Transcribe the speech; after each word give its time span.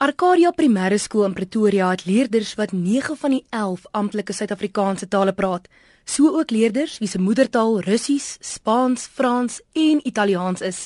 Arcadia 0.00 0.48
Primêre 0.50 0.96
Skool 0.96 1.26
in 1.26 1.34
Pretoria 1.36 1.90
het 1.92 2.06
leerders 2.08 2.54
wat 2.56 2.70
9 2.72 3.18
van 3.20 3.34
die 3.34 3.42
11 3.52 3.82
amptelike 3.92 4.32
Suid-Afrikaanse 4.32 5.08
tale 5.12 5.34
praat, 5.36 5.66
so 6.08 6.30
ook 6.38 6.54
leerders 6.56 6.94
wie 7.02 7.08
se 7.08 7.20
moedertaal 7.20 7.82
Russies, 7.84 8.38
Spaans, 8.40 9.04
Frans 9.04 9.58
en 9.76 10.00
Italiaans 10.08 10.64
is. 10.64 10.78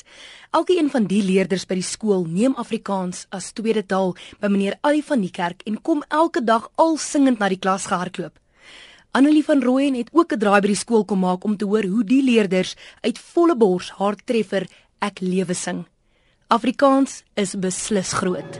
Elkeen 0.51 0.91
van 0.91 1.07
die 1.07 1.21
leerders 1.23 1.63
by 1.63 1.79
die 1.79 1.87
skool 1.87 2.27
neem 2.27 2.59
Afrikaans 2.59 3.23
as 3.31 3.53
tweede 3.55 3.85
taal 3.87 4.17
by 4.43 4.51
meneer 4.51 4.75
Ali 4.83 4.99
van 4.99 5.23
die 5.23 5.31
kerk 5.31 5.63
en 5.63 5.79
kom 5.79 6.03
elke 6.09 6.43
dag 6.43 6.67
al 6.75 6.99
singend 6.99 7.39
na 7.39 7.47
die 7.47 7.61
klas 7.63 7.87
gehardloop. 7.87 8.35
Annelie 9.15 9.47
van 9.47 9.63
Rooyen 9.63 9.95
het 9.95 10.11
ook 10.11 10.33
'n 10.33 10.39
draai 10.43 10.59
by 10.59 10.75
die 10.75 10.83
skool 10.83 11.05
kom 11.05 11.23
maak 11.23 11.45
om 11.45 11.55
te 11.55 11.63
hoor 11.65 11.87
hoe 11.87 12.03
die 12.03 12.23
leerders 12.23 12.75
uit 13.01 13.17
volle 13.17 13.55
bors 13.55 13.91
haar 13.95 14.15
treffer 14.25 14.67
Ek 14.99 15.21
lewe 15.21 15.53
sing. 15.53 15.85
Afrikaans 16.47 17.23
is 17.33 17.55
beslis 17.57 18.11
groot. 18.13 18.59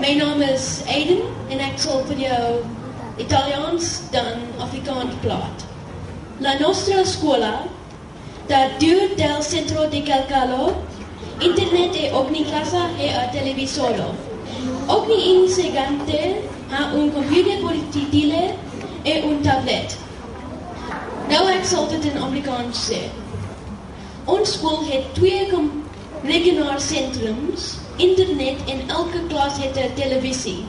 My 0.00 0.14
naam 0.14 0.42
is 0.42 0.82
Aiden 0.84 1.24
en 1.48 1.58
ek 1.64 1.80
sal 1.80 2.04
vir 2.10 2.20
jou 2.26 2.50
Italiaans 3.16 4.02
dan 4.12 4.44
Afrikaans 4.60 5.16
praat. 5.24 5.64
La 6.44 6.58
nostra 6.60 7.00
scuola 7.08 7.64
da 8.46 8.68
due 8.78 9.14
del 9.14 9.42
centro 9.42 9.86
di 9.86 10.02
Calcalo 10.02 10.92
internet 11.38 11.94
e 11.94 12.10
ogni 12.12 12.44
casa 12.44 12.88
e 12.96 13.08
a 13.12 13.28
televisore. 13.28 14.04
Ogni 14.86 15.42
insegnante 15.42 16.48
ha 16.70 16.92
un 16.94 17.12
computer 17.12 17.58
portatile 17.60 18.56
e 19.02 19.22
un 19.24 19.40
tablet. 19.40 19.96
Nou 21.28 21.48
ek 21.48 21.64
sal 21.64 21.88
dit 21.88 22.04
in 22.04 22.20
Afrikaans 22.20 22.84
sê. 22.88 23.00
Ons 24.24 24.54
skool 24.56 24.84
het 24.88 25.10
twee 25.16 25.48
rekenaarsentrums, 26.24 27.78
internet 27.96 28.60
en 28.68 28.84
elke 28.88 29.26
klas 29.28 29.58
het 29.58 29.76
'n 29.76 29.94
televisie. 29.94 30.64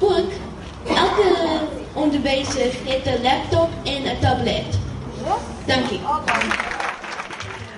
Ook 0.00 0.30
elke 0.84 1.30
onderwyser 1.94 2.72
het 2.84 3.06
'n 3.06 3.22
laptop 3.22 3.70
en 3.84 4.02
'n 4.02 4.18
tablet. 4.20 4.78
Dankie. 5.66 6.00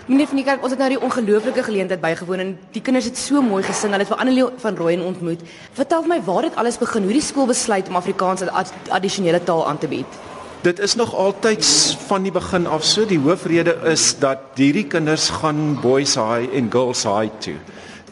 Meneer 0.06 0.28
van 0.30 0.38
die 0.38 0.44
kerk, 0.46 0.62
ons 0.62 0.70
het 0.70 0.78
nou 0.78 0.86
die 0.92 1.00
ongelooflike 1.02 1.62
geleentheid 1.66 1.98
bygewoon 1.98 2.38
en 2.38 2.50
die 2.70 2.80
kinders 2.80 3.08
het 3.08 3.18
so 3.18 3.40
mooi 3.42 3.64
gesing. 3.66 3.90
Hulle 3.90 4.04
het 4.04 4.12
vir 4.12 4.20
Annelie 4.22 4.44
van 4.62 4.76
Rooyen 4.78 5.02
ontmoet. 5.02 5.42
Vertel 5.74 6.06
my 6.06 6.20
waar 6.22 6.46
dit 6.46 6.54
alles 6.62 6.78
begin, 6.78 7.02
hoe 7.02 7.16
die 7.16 7.22
skool 7.26 7.48
besluit 7.50 7.90
om 7.90 7.98
Afrikaans 7.98 8.46
as 8.46 8.70
addisionele 8.94 9.42
taal 9.42 9.64
aan 9.66 9.82
te 9.82 9.90
bied. 9.90 10.20
Dit 10.62 10.78
is 10.78 10.94
nog 10.94 11.10
altyd 11.14 11.66
van 12.06 12.22
die 12.22 12.30
begin 12.30 12.70
af 12.70 12.86
so. 12.86 13.02
Die 13.06 13.18
hoofrede 13.18 13.74
is 13.90 14.06
dat 14.22 14.54
hierdie 14.54 14.86
kinders 14.86 15.26
gaan 15.40 15.74
boys 15.82 16.14
high 16.14 16.54
en 16.54 16.70
girls 16.70 17.02
high 17.02 17.34
toe. 17.42 17.58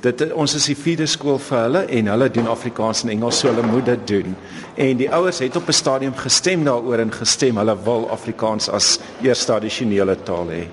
Dit 0.03 0.33
ons 0.35 0.59
is 0.59 0.67
die 0.67 0.77
vierde 0.77 1.07
skool 1.07 1.39
vir 1.39 1.63
hulle 1.63 1.87
en 1.87 2.11
hulle 2.11 2.31
doen 2.31 2.51
Afrikaans 2.51 3.07
en 3.07 3.15
Engels 3.15 3.39
so 3.39 3.55
hulle 3.55 3.63
moet 3.71 3.87
dit 3.87 4.09
doen. 4.17 4.35
En 4.75 4.99
die 4.99 5.13
ouers 5.15 5.39
het 5.39 5.57
op 5.57 5.69
'n 5.69 5.83
stadium 5.83 6.15
gestem 6.15 6.65
daaroor 6.65 6.99
en 6.99 7.13
gestem 7.13 7.57
hulle 7.57 7.83
wil 7.85 8.11
Afrikaans 8.11 8.69
as 8.69 8.99
eerste 9.23 9.53
addisionele 9.53 10.17
taal 10.23 10.51
hê. 10.51 10.67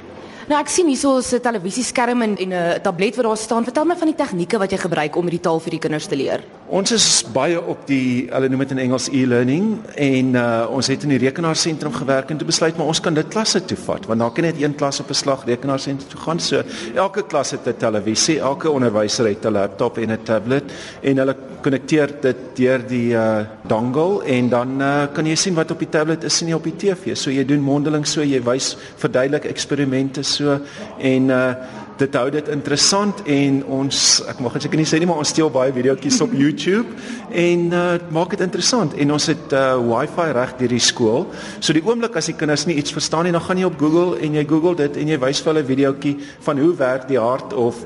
Nou 0.52 0.60
ek 0.60 0.68
sien 0.68 0.90
hierso 0.92 1.16
'n 1.16 1.40
televisieskerm 1.40 2.22
en 2.22 2.36
'n 2.36 2.82
tablet 2.84 3.16
wat 3.16 3.26
daar 3.26 3.38
staan. 3.38 3.64
Vertel 3.64 3.86
my 3.86 3.96
van 3.96 4.08
die 4.08 4.16
tegnieke 4.16 4.58
wat 4.58 4.72
jy 4.72 4.78
gebruik 4.78 5.16
om 5.16 5.24
hierdie 5.24 5.40
taal 5.40 5.60
vir 5.60 5.72
die 5.72 5.80
kinders 5.80 6.08
te 6.08 6.16
leer. 6.16 6.44
Ons 6.72 6.94
is 6.96 7.06
baie 7.36 7.60
op 7.60 7.82
die 7.84 8.30
hulle 8.32 8.48
noem 8.48 8.62
dit 8.64 8.70
in 8.78 8.80
Engels 8.86 9.10
e-learning 9.12 9.66
en 10.00 10.30
uh, 10.40 10.44
ons 10.72 10.88
het 10.88 11.02
in 11.04 11.12
die 11.12 11.20
rekenaarsentrum 11.20 11.92
gewerk 11.98 12.30
en 12.32 12.40
toe 12.40 12.48
besluit 12.48 12.78
maar 12.80 12.88
ons 12.88 13.02
kan 13.04 13.18
dit 13.18 13.28
klasse 13.34 13.60
toe 13.68 13.76
vat 13.90 14.08
want 14.08 14.24
daar 14.24 14.32
kan 14.32 14.48
net 14.48 14.62
een 14.62 14.78
klas 14.80 15.02
op 15.04 15.12
'n 15.12 15.20
slag 15.20 15.44
rekenaarsentrum 15.50 16.08
toe 16.08 16.22
gaan. 16.22 16.40
So 16.40 16.64
elke 16.96 17.26
klas 17.28 17.52
het 17.52 17.68
'n 17.68 17.76
televisie, 17.76 18.40
elke 18.40 18.72
onderwyser 18.72 19.28
het 19.28 19.46
'n 19.46 19.52
laptop 19.52 19.98
en 19.98 20.12
'n 20.12 20.24
tablet 20.24 20.64
en 21.02 21.18
hulle 21.18 21.36
konnekteer 21.62 22.10
dit 22.22 22.38
deur 22.56 22.88
die 22.88 23.12
uh, 23.14 23.44
dongle 23.68 24.24
en 24.24 24.50
dan 24.50 24.82
uh, 24.82 25.04
kan 25.14 25.26
jy 25.26 25.36
sien 25.36 25.54
wat 25.54 25.72
op 25.72 25.80
die 25.80 25.90
tablet 25.90 26.24
is 26.24 26.40
en 26.40 26.46
nie 26.48 26.56
op 26.56 26.64
die 26.64 26.76
TV. 26.78 27.18
So 27.18 27.32
jy 27.32 27.46
doen 27.46 27.62
mondeling 27.62 28.08
so 28.08 28.24
jy 28.24 28.42
wys 28.44 28.78
verduidelik 28.96 29.46
eksperimente 29.46 30.24
so 30.24 30.60
en 31.00 31.30
uh 31.30 31.54
dit 32.02 32.18
hou 32.18 32.28
dit 32.34 32.52
interessant 32.54 33.22
en 33.30 33.60
ons 33.80 34.02
ek 34.32 34.42
mag 34.44 34.58
seker 34.62 34.80
nie 34.80 34.88
sê 34.90 35.00
nie 35.02 35.08
maar 35.10 35.22
ons 35.22 35.32
steel 35.34 35.52
baie 35.54 35.74
videoetjies 35.76 36.20
op 36.26 36.34
YouTube 36.42 36.96
en 37.44 37.68
uh 37.78 37.88
maak 38.14 38.34
dit 38.36 38.44
interessant 38.46 38.96
en 38.98 39.16
ons 39.18 39.28
het 39.32 39.56
uh 39.58 39.78
wifi 39.92 40.28
reg 40.38 40.56
deur 40.60 40.76
die 40.76 40.84
skool. 40.84 41.28
So 41.60 41.76
die 41.78 41.84
oomblik 41.86 42.18
as 42.18 42.32
die 42.32 42.38
kinders 42.38 42.66
nie 42.68 42.78
iets 42.82 42.94
verstaan 42.96 43.28
nie, 43.28 43.36
dan 43.36 43.44
gaan 43.46 43.62
jy 43.62 43.68
op 43.70 43.80
Google 43.80 44.20
en 44.22 44.38
jy 44.40 44.46
Google 44.50 44.76
dit 44.80 44.98
en 45.02 45.12
jy 45.14 45.20
wys 45.22 45.42
vir 45.44 45.54
hulle 45.54 45.68
videoetjie 45.68 46.16
van 46.48 46.62
hoe 46.62 46.72
werk 46.80 47.08
die 47.12 47.20
hart 47.22 47.54
of 47.54 47.86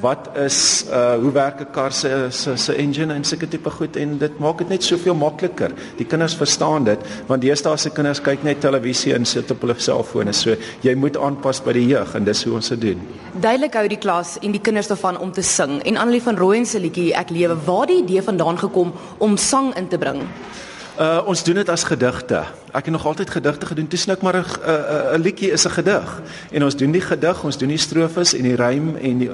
wat 0.00 0.30
is 0.36 0.84
uh 0.90 1.14
hoe 1.22 1.32
werk 1.32 1.60
'n 1.60 1.70
kar 1.72 1.92
se 1.92 2.26
se 2.30 2.56
se 2.56 2.74
engine 2.74 3.14
en 3.14 3.24
sulke 3.24 3.48
tipe 3.48 3.70
goed 3.70 3.96
en 3.96 4.18
dit 4.18 4.38
maak 4.38 4.58
dit 4.58 4.68
net 4.68 4.82
soveel 4.82 5.14
makliker. 5.14 5.70
Die 5.96 6.06
kinders 6.06 6.34
verstaan 6.34 6.84
dit 6.84 6.98
want 7.26 7.42
deesdae 7.42 7.76
se 7.76 7.90
kinders 7.90 8.20
kyk 8.20 8.42
net 8.42 8.60
televisie 8.60 9.14
en 9.14 9.24
sit 9.24 9.50
op 9.50 9.60
hulle 9.60 9.74
selfone. 9.78 10.32
So 10.32 10.56
jy 10.80 10.94
moet 10.94 11.16
aanpas 11.16 11.60
by 11.60 11.72
die 11.72 11.86
jeug 11.86 12.14
en 12.14 12.24
dis 12.24 12.44
hoe 12.44 12.54
ons 12.54 12.68
dit 12.68 12.80
doen. 12.80 13.00
Duidelik 13.40 13.74
hou 13.74 13.88
die 13.88 13.98
klas 13.98 14.38
en 14.42 14.52
die 14.52 14.60
kinders 14.60 14.88
daarvan 14.88 15.18
om 15.18 15.32
te 15.32 15.42
sing. 15.42 15.82
En 15.82 15.96
Annelie 15.96 16.22
van 16.22 16.36
Rooyen 16.36 16.66
se 16.66 16.80
liedjie 16.80 17.14
Ek 17.14 17.30
lewe, 17.30 17.56
waar 17.66 17.86
die 17.86 18.02
idee 18.02 18.22
vandaan 18.22 18.58
gekom 18.58 18.92
om 19.18 19.36
sang 19.36 19.74
in 19.76 19.88
te 19.88 19.98
bring? 19.98 20.22
Uh 20.98 21.20
ons 21.26 21.44
doen 21.44 21.54
dit 21.54 21.68
as 21.68 21.84
gedigte. 21.84 22.42
Ek 22.72 22.84
het 22.84 22.90
nog 22.90 23.06
altyd 23.06 23.30
gedigte 23.30 23.66
gedoen. 23.66 23.88
Toe 23.88 23.98
snik 23.98 24.22
maar 24.22 24.36
'n 24.36 24.44
'n 25.14 25.20
liedjie 25.20 25.50
is 25.50 25.64
'n 25.66 25.70
gedig. 25.70 26.20
En 26.50 26.64
ons 26.64 26.76
doen 26.76 26.90
die 26.90 27.00
gedig, 27.00 27.44
ons 27.44 27.58
doen 27.58 27.68
die 27.68 27.78
strofes 27.78 28.34
en 28.34 28.42
die 28.42 28.56
rym 28.56 28.96
en 28.96 29.18
die 29.18 29.30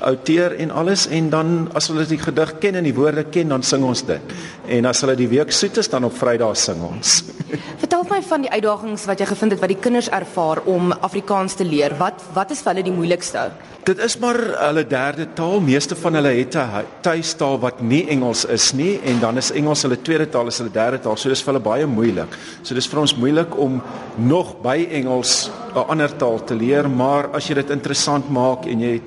outeer 0.00 0.56
en 0.56 0.70
alles 0.70 1.06
en 1.06 1.30
dan 1.30 1.68
as 1.72 1.88
hulle 1.88 2.06
die 2.06 2.18
gedig 2.18 2.58
ken 2.58 2.74
en 2.74 2.84
die 2.84 2.94
woorde 2.94 3.24
ken, 3.24 3.48
dan 3.48 3.62
sing 3.62 3.84
ons 3.84 4.04
dit. 4.06 4.20
En 4.66 4.84
as 4.84 5.00
hulle 5.00 5.16
die 5.18 5.28
week 5.28 5.52
soet 5.52 5.76
is, 5.76 5.88
dan 5.88 6.04
op 6.04 6.16
Vrydag 6.16 6.56
sing 6.56 6.82
ons. 6.82 7.24
Vertel 7.82 8.04
my 8.10 8.20
van 8.22 8.44
die 8.46 8.50
uitdagings 8.50 9.04
wat 9.10 9.20
jy 9.20 9.26
gevind 9.26 9.52
het 9.52 9.60
wat 9.60 9.72
die 9.72 9.80
kinders 9.80 10.08
ervaar 10.08 10.62
om 10.64 10.92
Afrikaans 10.92 11.54
te 11.54 11.64
leer. 11.64 11.96
Wat 11.98 12.22
wat 12.36 12.50
is 12.50 12.62
vir 12.64 12.72
hulle 12.74 12.86
die 12.86 12.94
moeilikste? 12.94 13.50
Dit 13.84 13.98
is 13.98 14.18
maar 14.20 14.36
hulle 14.36 14.84
derde 14.86 15.26
taal. 15.34 15.60
Meeste 15.64 15.96
van 15.96 16.14
hulle 16.14 16.32
het 16.36 16.56
'n 16.56 16.84
tuistaal 17.00 17.58
wat 17.58 17.80
nie 17.80 18.06
Engels 18.08 18.44
is 18.44 18.72
nie 18.72 19.00
en 19.04 19.20
dan 19.20 19.36
is 19.36 19.50
Engels 19.50 19.82
hulle 19.82 20.02
tweede 20.02 20.28
taal, 20.28 20.46
is 20.46 20.58
hulle 20.58 20.70
derde 20.80 21.02
taal. 21.04 21.18
So 21.20 21.28
dis 21.32 21.42
vir 21.44 21.54
hulle 21.54 21.64
baie 21.64 21.86
moeilik. 21.86 22.38
So 22.62 22.74
dis 22.74 22.88
vir 22.90 23.02
ons 23.04 23.16
moeilik 23.20 23.58
om 23.58 23.80
nog 24.16 24.56
by 24.64 24.78
Engels 24.90 25.50
'n 25.74 25.86
ander 25.88 26.16
taal 26.16 26.44
te 26.44 26.54
leer, 26.54 26.88
maar 26.88 27.30
as 27.32 27.48
jy 27.48 27.54
dit 27.54 27.70
interessant 27.70 28.30
maak 28.30 28.66
en 28.66 28.80
jy 28.80 29.00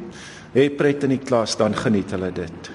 het 0.54 0.78
pret 0.78 1.04
in 1.04 1.10
die 1.10 1.26
klas, 1.26 1.58
dan 1.58 1.74
geniet 1.74 2.12
hulle 2.12 2.32
dit. 2.32 2.72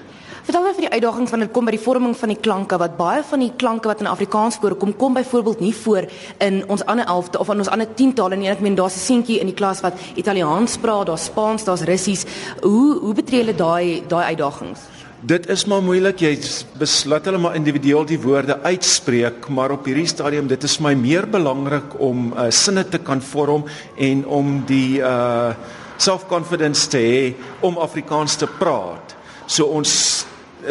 Vertel 0.49 0.63
my 0.65 0.71
van 0.73 0.81
die 0.81 0.89
uitdagings 0.89 1.29
wanneer 1.29 1.47
dit 1.47 1.53
kom 1.53 1.67
by 1.67 1.71
die 1.75 1.83
vorming 1.83 2.15
van 2.17 2.31
die 2.31 2.39
klanke 2.41 2.77
wat 2.81 2.95
baie 2.97 3.21
van 3.21 3.43
die 3.43 3.51
klanke 3.61 3.85
wat 3.91 3.99
in 4.01 4.07
Afrikaans 4.09 4.57
voorkom 4.57 4.95
kom 4.97 5.13
byvoorbeeld 5.13 5.59
nie 5.61 5.75
voor 5.77 6.07
in 6.41 6.63
ons 6.73 6.81
ander 6.89 7.05
11 7.05 7.35
of 7.37 7.51
in 7.53 7.61
ons 7.61 7.69
ander 7.69 7.85
10 7.99 8.15
tale 8.17 8.35
nie. 8.35 8.49
Ek 8.49 8.63
meen 8.65 8.75
daar's 8.75 8.95
'n 8.95 9.05
seentjie 9.05 9.39
in 9.39 9.45
die 9.45 9.53
klas 9.53 9.81
wat 9.81 9.93
Italiaans 10.15 10.77
praat, 10.77 11.05
daar's 11.05 11.25
Spaans, 11.25 11.63
daar's 11.63 11.85
Russies. 11.85 12.25
Hoe 12.61 12.97
hoe 12.99 13.13
betree 13.13 13.43
hulle 13.43 13.55
daai 13.55 14.01
daai 14.07 14.25
uitdagings? 14.33 14.79
Dit 15.19 15.49
is 15.51 15.65
maar 15.67 15.81
moeilik. 15.83 16.21
Jy 16.23 16.37
besluit 16.79 17.25
hulle 17.27 17.39
maar 17.43 17.55
individueel 17.59 18.05
die 18.07 18.19
woorde 18.23 18.55
uitspreek, 18.63 19.49
maar 19.51 19.73
op 19.75 19.89
hierdie 19.89 20.07
stadium 20.07 20.47
dit 20.47 20.63
is 20.63 20.77
my 20.79 20.93
meer 20.95 21.27
belangrik 21.27 21.97
om 21.99 22.29
uh, 22.31 22.45
sinne 22.55 22.85
te 22.87 23.01
kan 23.03 23.19
vorm 23.19 23.65
en 23.99 24.23
om 24.25 24.61
die 24.69 25.03
uh 25.03 25.51
self-confidence 25.99 26.87
te 26.87 26.99
hê 27.03 27.23
om 27.67 27.75
Afrikaans 27.83 28.37
te 28.39 28.47
praat. 28.47 29.17
So 29.51 29.67
ons 29.75 29.91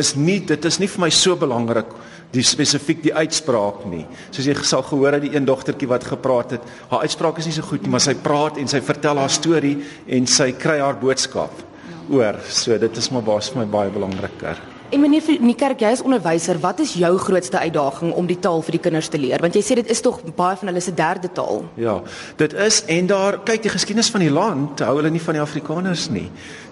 is 0.01 0.15
nie 0.17 0.39
dit 0.41 0.65
is 0.65 0.81
nie 0.81 0.89
vir 0.89 1.03
my 1.05 1.11
so 1.13 1.37
belangrik 1.37 1.91
die 2.33 2.41
spesifiek 2.41 3.03
die 3.05 3.13
uitspraak 3.13 3.85
nie. 3.93 4.07
Soos 4.33 4.49
jy 4.49 4.57
sal 4.65 4.87
gehoor 4.89 5.19
het 5.19 5.27
die 5.27 5.35
een 5.35 5.45
dogtertjie 5.45 5.91
wat 5.93 6.09
gepraat 6.09 6.57
het, 6.57 6.65
haar 6.89 7.05
uitspraak 7.05 7.45
is 7.45 7.51
nie 7.51 7.59
so 7.59 7.69
goed 7.69 7.85
nie, 7.85 7.93
maar 7.93 8.01
sy 8.01 8.17
praat 8.17 8.57
en 8.57 8.73
sy 8.73 8.81
vertel 8.81 9.21
haar 9.21 9.37
storie 9.37 9.77
en 10.09 10.25
sy 10.25 10.55
kry 10.57 10.81
haar 10.81 10.97
boodskap 10.97 11.69
oor. 12.11 12.41
So 12.49 12.79
dit 12.79 12.97
is 12.97 13.11
maar 13.15 13.25
baie 13.27 13.53
vir 13.53 13.63
my 13.63 13.69
baie 13.73 13.95
belangriker. 13.95 14.61
En 14.89 15.03
meneer 15.05 15.21
Niekerk, 15.45 15.83
jy 15.85 15.89
is 15.93 16.01
onderwyser, 16.01 16.57
wat 16.63 16.79
is 16.81 16.95
jou 16.97 17.11
grootste 17.21 17.59
uitdaging 17.61 18.15
om 18.17 18.25
die 18.25 18.39
taal 18.41 18.63
vir 18.65 18.79
die 18.79 18.81
kinders 18.87 19.11
te 19.13 19.19
leer? 19.21 19.43
Want 19.45 19.59
jy 19.59 19.61
sê 19.61 19.75
dit 19.77 19.91
is 19.93 20.01
tog 20.01 20.23
baie 20.39 20.57
van 20.57 20.71
hulle 20.71 20.81
se 20.81 20.95
derde 20.97 21.29
taal. 21.37 21.61
Ja, 21.77 21.99
dit 22.41 22.55
is 22.57 22.79
en 22.89 23.11
daar 23.11 23.37
kyk 23.45 23.67
die 23.67 23.73
geskiedenis 23.75 24.09
van 24.15 24.25
die 24.25 24.31
land, 24.33 24.81
hou 24.81 24.95
hulle 24.97 25.11
nie 25.13 25.21
van 25.21 25.37
die 25.37 25.43
Afrikaners 25.43 26.07
nie. 26.09 26.25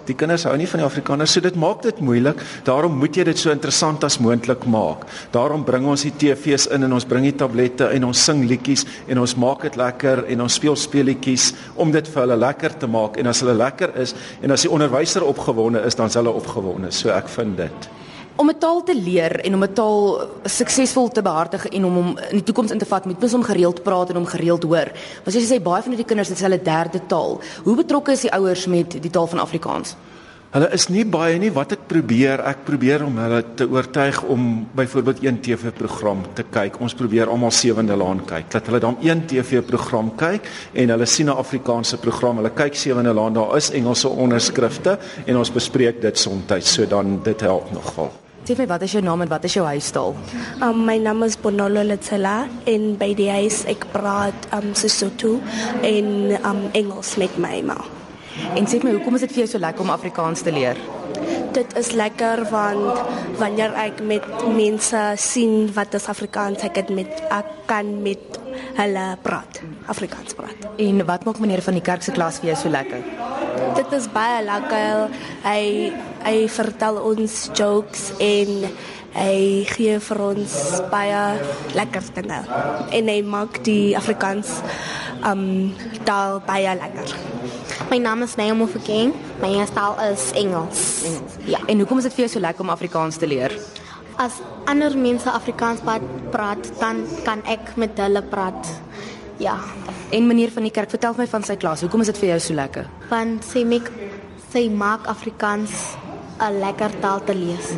Die 0.09 0.15
kinders 0.17 0.47
hou 0.49 0.55
nie 0.57 0.65
van 0.71 0.81
die 0.81 0.87
Afrikaners, 0.87 1.35
so 1.35 1.45
dit 1.45 1.59
maak 1.61 1.83
dit 1.85 1.99
moeilik. 2.01 2.41
Daarom 2.65 2.95
moet 2.97 3.19
jy 3.19 3.27
dit 3.27 3.37
so 3.37 3.53
interessant 3.53 4.07
as 4.07 4.17
moontlik 4.23 4.65
maak. 4.65 5.05
Daarom 5.35 5.67
bring 5.67 5.85
ons 5.85 6.07
die 6.07 6.13
TV's 6.17 6.65
in 6.73 6.87
en 6.87 6.97
ons 6.97 7.05
bring 7.05 7.27
die 7.27 7.35
tablette 7.37 7.91
en 7.93 8.09
ons 8.09 8.25
sing 8.31 8.41
liedjies 8.49 8.87
en 9.05 9.21
ons 9.21 9.37
maak 9.37 9.67
dit 9.67 9.77
lekker 9.77 10.23
en 10.33 10.45
ons 10.47 10.57
speel 10.57 10.79
speletjies 10.79 11.51
om 11.77 11.93
dit 11.93 12.09
vir 12.15 12.23
hulle 12.23 12.41
lekker 12.47 12.79
te 12.81 12.89
maak 12.89 13.21
en 13.21 13.29
as 13.29 13.45
hulle 13.45 13.59
lekker 13.61 13.93
is 14.07 14.17
en 14.41 14.57
as 14.57 14.65
die 14.65 14.73
onderwyser 14.73 15.27
opgewonde 15.27 15.85
is, 15.85 16.01
dan 16.01 16.09
is 16.09 16.17
hulle 16.17 16.33
opgewonde. 16.33 16.89
So 16.89 17.13
ek 17.13 17.29
vind 17.37 17.61
dit 17.61 17.91
om 18.37 18.49
'n 18.49 18.57
taal 18.57 18.83
te 18.83 18.95
leer 18.95 19.39
en 19.45 19.53
om 19.53 19.63
'n 19.63 19.73
taal 19.73 20.29
suksesvol 20.45 21.09
te 21.09 21.21
behartig 21.21 21.65
en 21.65 21.85
om 21.85 21.93
hom 21.93 22.17
in 22.17 22.37
die 22.39 22.43
toekoms 22.43 22.71
in 22.71 22.77
te 22.77 22.85
vat, 22.85 23.05
moet 23.05 23.19
mens 23.19 23.31
hom 23.31 23.43
gereeld 23.43 23.83
praat 23.83 24.09
en 24.09 24.15
hom 24.15 24.25
gereeld 24.25 24.63
hoor. 24.63 24.89
Want 25.23 25.35
as 25.35 25.35
jy 25.35 25.57
sê 25.57 25.61
baie 25.61 25.83
van 25.83 25.95
die 25.95 26.05
kinders 26.05 26.29
is 26.29 26.41
hulle 26.41 26.61
derde 26.61 27.01
taal. 27.07 27.41
Hoe 27.63 27.75
betrokke 27.75 28.11
is 28.11 28.21
die 28.21 28.31
ouers 28.31 28.67
met 28.67 29.01
die 29.01 29.09
taal 29.11 29.27
van 29.27 29.39
Afrikaans? 29.39 29.95
Hulle 30.47 30.69
is 30.71 30.85
nie 30.87 31.03
baie 31.03 31.35
nie. 31.37 31.49
Wat 31.51 31.73
ek 31.75 31.81
probeer, 31.89 32.39
ek 32.47 32.61
probeer 32.65 33.03
om 33.03 33.17
hulle 33.19 33.41
te 33.59 33.65
oortuig 33.67 34.21
om 34.23 34.67
byvoorbeeld 34.79 35.23
een 35.23 35.41
TV-program 35.43 36.21
te 36.33 36.43
kyk. 36.43 36.79
Ons 36.79 36.95
probeer 36.95 37.27
almal 37.27 37.51
sewende 37.51 37.97
laan 37.99 38.23
kyk. 38.25 38.47
Dat 38.51 38.65
hulle 38.65 38.79
dan 38.79 38.95
een 39.03 39.25
TV-program 39.27 40.13
kyk 40.15 40.47
en 40.73 40.89
hulle 40.95 41.05
sien 41.05 41.27
'n 41.27 41.35
Afrikaanse 41.35 41.97
program. 41.97 42.37
Hulle 42.37 42.53
kyk 42.55 42.75
sewende 42.75 43.13
laan, 43.13 43.33
daar 43.33 43.57
is 43.57 43.71
Engelse 43.71 44.07
onderskrifte 44.09 44.97
en 45.25 45.37
ons 45.37 45.51
bespreek 45.51 46.01
dit 46.01 46.17
soms, 46.17 46.73
so 46.73 46.85
dan 46.85 47.19
dit 47.23 47.41
help 47.41 47.71
nogal. 47.71 48.11
Sê 48.47 48.55
my 48.55 48.63
wat 48.63 48.83
is 48.85 48.93
jou 48.95 49.01
naam 49.03 49.25
en 49.25 49.27
wat 49.27 49.43
is 49.43 49.57
jou 49.57 49.65
huistaal? 49.67 50.13
Um 50.63 50.85
my 50.87 50.93
naam 51.03 51.25
is 51.25 51.35
Bonolo 51.35 51.81
Letsela 51.83 52.45
en 52.71 52.85
by 52.95 53.09
die 53.19 53.27
huis 53.27 53.57
ek 53.67 53.83
praat 53.91 54.47
um 54.55 54.69
Sesotho 54.71 55.33
en 55.83 56.07
um 56.37 56.61
Engels 56.71 57.17
met 57.19 57.35
my 57.43 57.59
ma. 57.67 57.75
En 58.55 58.63
sê 58.63 58.79
my 58.79 58.95
hoekom 58.95 59.19
is 59.19 59.27
dit 59.27 59.35
vir 59.35 59.43
jou 59.43 59.49
so 59.57 59.63
lekker 59.65 59.83
om 59.83 59.91
Afrikaans 59.91 60.45
te 60.47 60.55
leer? 60.55 60.79
Dit 61.59 61.75
is 61.75 61.91
lekker 61.91 62.45
want 62.47 63.03
wanneer 63.43 63.75
ek 63.83 63.99
met 63.99 64.23
mense 64.47 65.03
sien 65.19 65.67
wat 65.75 65.99
is 65.99 66.07
Afrikaans 66.07 66.63
ek 66.63 66.85
het 66.85 66.95
met 66.95 67.19
ek 67.27 67.51
kan 67.67 67.97
met 67.99 68.39
hulle 68.79 69.07
praat 69.27 69.59
Afrikaans 69.91 70.39
praat. 70.39 70.69
En 70.79 71.03
wat 71.03 71.27
maak 71.27 71.43
meneer 71.43 71.67
van 71.67 71.75
die 71.75 71.83
kerk 71.83 72.07
se 72.07 72.15
klas 72.15 72.39
vir 72.39 72.53
jou 72.53 72.61
so 72.63 72.71
lekker? 72.71 73.03
Dit 73.75 73.91
is 73.91 74.07
baie 74.15 74.39
lekker. 74.45 75.09
Hy 75.43 75.63
hy 76.25 76.47
vertel 76.51 76.99
ons 77.01 77.35
jokes 77.57 78.11
en 78.23 78.67
hy 79.17 79.65
gee 79.71 79.97
vir 80.03 80.21
ons 80.21 80.55
baie 80.91 81.21
lekker 81.77 82.11
dinge. 82.17 82.39
En 82.93 83.11
hy 83.11 83.17
maak 83.25 83.61
die 83.65 83.95
Afrikaans 83.97 84.59
um 85.25 85.73
taal 86.05 86.41
baie 86.45 86.75
lekker. 86.77 87.15
My 87.87 87.97
naam 88.03 88.23
is 88.25 88.35
Naomi 88.37 88.67
Fuking. 88.67 89.13
My 89.41 89.65
taal 89.73 89.95
is 90.11 90.31
Engels. 90.35 91.03
Engels. 91.07 91.37
Ja. 91.45 91.59
En 91.67 91.79
hoekom 91.79 92.01
is 92.01 92.09
dit 92.09 92.17
vir 92.17 92.25
jou 92.25 92.31
so 92.35 92.43
lekker 92.43 92.65
om 92.65 92.73
Afrikaans 92.73 93.17
te 93.17 93.27
leer? 93.29 93.53
As 94.17 94.41
ander 94.65 94.97
mense 94.97 95.29
Afrikaans 95.31 95.83
praat, 96.31 96.71
dan 96.81 97.05
kan 97.23 97.43
ek 97.45 97.75
met 97.77 97.97
hulle 98.01 98.23
praat. 98.25 98.73
Ja. 99.37 99.59
En 100.09 100.27
meneer 100.27 100.51
van 100.51 100.65
die 100.65 100.73
kerk, 100.73 100.89
vertel 100.89 101.13
my 101.17 101.27
van 101.29 101.45
sy 101.45 101.55
klas. 101.55 101.83
Hoekom 101.85 102.01
is 102.01 102.11
dit 102.11 102.19
vir 102.23 102.33
jou 102.33 102.39
so 102.47 102.57
lekker? 102.57 102.89
Want 103.11 103.45
sy 103.45 103.63
maak 103.67 103.91
sy 104.47 104.67
maak 104.71 105.07
Afrikaans 105.11 105.95
'n 106.39 106.59
lekker 106.59 106.91
taal 106.99 107.23
te 107.23 107.35
lees. 107.35 107.73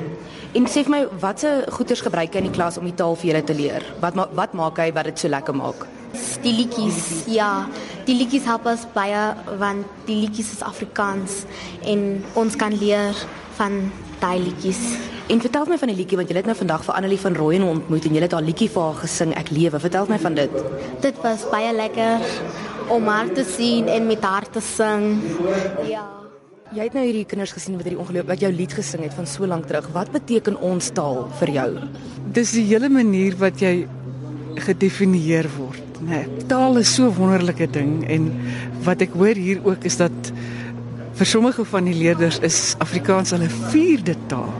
En 0.53 0.65
sê 0.65 0.81
vir 0.81 0.89
my, 0.89 1.01
watse 1.21 1.49
goeders 1.69 2.01
gebruik 2.01 2.33
hy 2.33 2.41
in 2.41 2.49
die 2.49 2.55
klas 2.55 2.77
om 2.77 2.85
die 2.85 2.95
taal 2.97 3.15
vir 3.15 3.31
julle 3.31 3.43
te 3.43 3.53
leer? 3.53 3.85
Wat 4.01 4.15
ma 4.15 4.27
wat 4.33 4.53
maak 4.53 4.77
hy 4.81 4.91
wat 4.91 5.05
dit 5.05 5.19
so 5.19 5.29
lekker 5.29 5.55
maak? 5.55 5.85
Die 6.41 6.53
liedjies. 6.53 7.25
Ja, 7.29 7.67
die 8.05 8.15
liedjies 8.17 8.47
help 8.49 8.65
ons 8.65 8.87
baie 8.95 9.35
want 9.59 9.85
die 10.07 10.17
liedjies 10.23 10.51
is 10.55 10.63
Afrikaans 10.65 11.43
en 11.85 12.23
ons 12.33 12.55
kan 12.55 12.73
leer 12.73 13.13
van 13.59 13.91
daai 14.19 14.39
liedjies. 14.39 14.81
En 15.29 15.41
vertel 15.41 15.69
my 15.69 15.77
van 15.77 15.91
die 15.93 15.99
liedjie 15.99 16.17
want 16.17 16.31
jy 16.31 16.39
het 16.39 16.49
nou 16.49 16.57
vandag 16.57 16.85
vir 16.87 16.97
Annelie 16.97 17.19
van 17.21 17.37
Rooyen 17.37 17.67
ontmoet 17.67 18.07
en 18.09 18.17
jy 18.17 18.23
het 18.25 18.33
haar 18.33 18.47
liedjie 18.47 18.69
vir 18.73 18.87
haar 18.87 19.01
gesing 19.03 19.35
Ek 19.37 19.51
lewe. 19.53 19.79
Vertel 19.79 20.09
my 20.09 20.17
van 20.17 20.39
dit. 20.39 20.55
Dit 21.05 21.21
was 21.21 21.45
baie 21.51 21.75
lekker 21.75 22.25
om 22.89 23.05
haar 23.07 23.29
te 23.37 23.45
sien 23.45 23.87
en 23.87 24.09
met 24.09 24.23
haar 24.25 24.49
te 24.49 24.63
sing. 24.65 25.21
Ja. 25.85 26.28
Jy 26.69 26.85
het 26.85 26.93
nou 26.93 27.01
hierdie 27.01 27.25
kinders 27.25 27.49
gesien 27.55 27.79
wat 27.79 27.87
hierdie 27.87 27.97
ongeluk 27.97 28.27
wat 28.29 28.43
jou 28.43 28.49
lied 28.53 28.73
gesing 28.77 29.01
het 29.01 29.15
van 29.17 29.25
so 29.25 29.47
lank 29.49 29.65
terug. 29.65 29.87
Wat 29.89 30.11
beteken 30.13 30.53
ons 30.61 30.91
taal 30.93 31.23
vir 31.39 31.51
jou? 31.55 31.69
Dis 32.35 32.51
die 32.53 32.67
hele 32.67 32.91
manier 32.93 33.33
wat 33.41 33.57
jy 33.63 33.87
gedefinieer 34.67 35.49
word, 35.55 35.97
né? 35.97 36.19
Nee, 36.27 36.43
taal 36.51 36.77
is 36.77 36.91
so 36.93 37.07
'n 37.07 37.15
wonderlike 37.17 37.65
ding 37.73 38.05
en 38.05 38.29
wat 38.85 39.01
ek 39.01 39.17
hoor 39.17 39.33
hier 39.33 39.65
ook 39.65 39.83
is 39.83 39.97
dat 39.97 40.13
vir 41.17 41.25
sommige 41.25 41.65
van 41.65 41.85
die 41.85 41.97
leerders 41.97 42.37
is 42.39 42.75
Afrikaans 42.77 43.31
hulle 43.31 43.49
vierde 43.49 44.15
taal. 44.27 44.53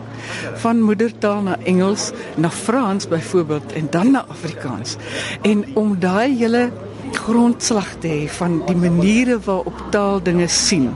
Van 0.65 0.81
moedertaal 0.81 1.41
na 1.41 1.57
Engels, 1.63 2.11
na 2.37 2.49
Frans 2.49 3.07
byvoorbeeld 3.07 3.73
en 3.73 3.87
dan 3.91 4.11
na 4.11 4.25
Afrikaans. 4.27 4.97
En 5.43 5.63
om 5.75 5.99
daai 5.99 6.35
hele 6.37 6.71
grondslag 7.13 7.99
te 7.99 8.07
hê 8.07 8.27
van 8.27 8.63
die 8.65 8.75
maniere 8.75 9.39
waarop 9.39 9.91
taal 9.91 10.23
dinge 10.23 10.47
sien 10.47 10.89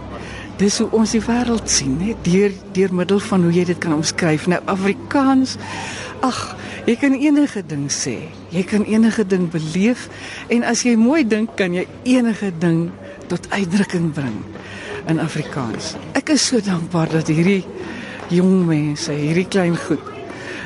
dis 0.63 0.79
hoe 0.79 0.87
ons 0.95 1.11
die 1.11 1.21
wêreld 1.23 1.67
sien, 1.71 1.97
net 1.99 2.21
deur 2.23 2.53
deur 2.75 2.93
middel 2.95 3.19
van 3.25 3.43
hoe 3.43 3.51
jy 3.51 3.65
dit 3.67 3.79
kan 3.83 3.97
omskryf. 3.97 4.45
Nou 4.51 4.61
Afrikaans, 4.71 5.57
ag, 6.23 6.39
jy 6.87 6.95
kan 7.01 7.17
enige 7.19 7.63
ding 7.67 7.89
sê. 7.91 8.15
Jy 8.53 8.63
kan 8.69 8.85
enige 8.87 9.25
ding 9.27 9.49
beleef 9.51 10.07
en 10.53 10.63
as 10.67 10.85
jy 10.87 10.95
mooi 10.99 11.23
dink, 11.27 11.57
kan 11.59 11.75
jy 11.75 11.83
enige 12.07 12.53
ding 12.63 12.85
tot 13.31 13.49
uitdrukking 13.51 14.11
bring 14.15 14.39
in 15.11 15.19
Afrikaans. 15.19 15.97
Ek 16.15 16.31
is 16.31 16.45
so 16.47 16.63
dankbaar 16.63 17.11
dat 17.11 17.31
hierdie 17.31 17.63
jong 18.31 18.63
mense, 18.69 19.11
hierdie 19.11 19.49
klein 19.51 19.75
goed 19.75 20.11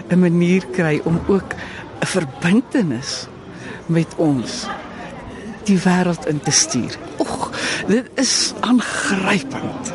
'n 0.09 0.19
manier 0.19 0.63
kry 0.71 1.01
om 1.03 1.19
ook 1.27 1.53
'n 2.01 2.05
verbintenis 2.05 3.27
met 3.87 4.07
ons 4.15 4.67
die 5.67 5.79
wêreld 5.83 6.27
in 6.27 6.39
te 6.39 6.51
stuur. 6.51 6.97
Och, 7.17 7.51
dit 7.87 8.09
is 8.15 8.53
aangrypend. 8.59 9.93